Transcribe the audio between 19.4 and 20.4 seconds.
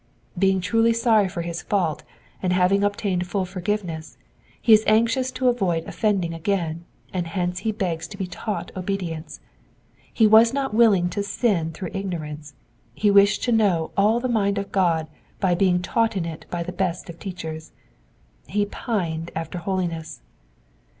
holiness.